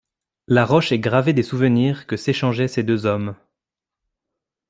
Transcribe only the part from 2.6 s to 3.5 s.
ces deux hommes.